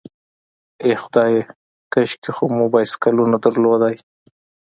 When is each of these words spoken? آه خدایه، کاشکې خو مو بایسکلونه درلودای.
آه 0.87 0.95
خدایه، 1.01 1.43
کاشکې 1.93 2.31
خو 2.35 2.43
مو 2.55 2.65
بایسکلونه 2.73 3.37
درلودای. 3.43 3.95